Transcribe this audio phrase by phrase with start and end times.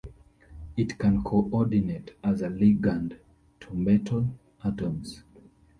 [0.75, 3.19] It can coordinate as a ligand
[3.59, 4.33] to metal
[4.65, 5.21] atoms.